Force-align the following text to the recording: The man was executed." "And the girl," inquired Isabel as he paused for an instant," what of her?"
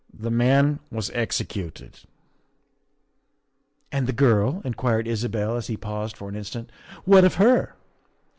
The 0.11 0.31
man 0.31 0.79
was 0.89 1.11
executed." 1.11 1.99
"And 3.91 4.07
the 4.07 4.13
girl," 4.13 4.63
inquired 4.65 5.07
Isabel 5.07 5.55
as 5.57 5.67
he 5.67 5.77
paused 5.77 6.17
for 6.17 6.27
an 6.27 6.35
instant," 6.35 6.71
what 7.05 7.23
of 7.23 7.35
her?" 7.35 7.75